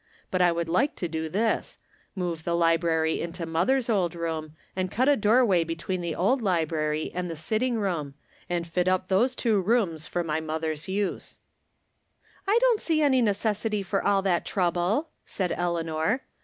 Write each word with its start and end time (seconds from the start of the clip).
"But 0.31 0.41
I 0.41 0.51
would 0.51 0.67
like 0.67 0.95
to 0.95 1.07
do 1.07 1.29
this; 1.29 1.77
move 2.15 2.43
the 2.43 2.55
library 2.55 3.21
into 3.21 3.45
mother's 3.45 3.85
^ 3.87 3.93
old 3.93 4.15
room, 4.15 4.55
and 4.75 4.89
cut 4.89 5.07
a 5.07 5.15
doorway 5.15 5.63
between 5.63 6.01
the 6.01 6.15
old 6.15 6.41
library 6.41 7.11
and 7.13 7.29
the 7.29 7.35
sitting 7.35 7.77
room, 7.77 8.15
and 8.49 8.65
fit 8.65 8.87
up 8.87 9.09
those 9.09 9.35
two 9.35 9.61
rooms 9.61 10.07
for 10.07 10.23
my 10.23 10.39
mother's 10.41 10.87
use."" 10.87 11.37
I 12.47 12.57
don't 12.61 12.81
see 12.81 13.03
any 13.03 13.21
necessity 13.21 13.83
for 13.83 14.03
all 14.03 14.23
that 14.23 14.43
trouble," 14.43 15.09
said 15.23 15.51
Eleanor. 15.51 16.23